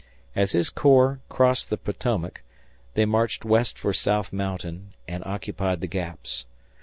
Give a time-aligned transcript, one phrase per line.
[0.35, 2.41] As his corps crossed the Potomac,
[2.95, 6.47] they marched west for South Mountain and occupied the Gaps.